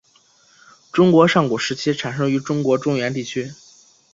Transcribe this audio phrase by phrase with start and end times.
[0.91, 3.53] 中国上古时期产生于中国中原地区。